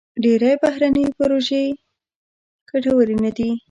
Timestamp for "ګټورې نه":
2.69-3.31